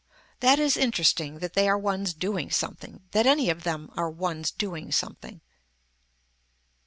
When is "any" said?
3.27-3.51